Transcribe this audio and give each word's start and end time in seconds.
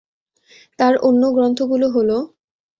তার 0.79 0.93
অন্য 1.01 1.23
গ্রন্থগুলো 1.33 1.87
হলো- 1.89 2.27